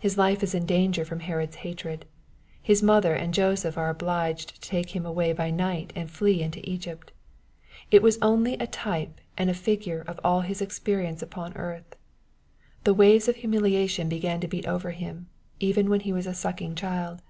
[0.00, 2.04] His life is in danger from Herod's hatred.
[2.60, 6.60] His mother and Joseph are obliged to take Him away by night, and" flee into
[6.68, 7.12] Egypt."
[7.92, 11.94] It was only a type and figure of all His experience upon earth.
[12.82, 15.28] The waves of humiliation began to beat over Him,
[15.60, 17.22] even when He was a sucking child.